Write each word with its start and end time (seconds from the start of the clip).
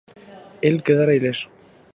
El 0.69 0.81
quedara 0.87 1.13
ileso. 1.21 1.51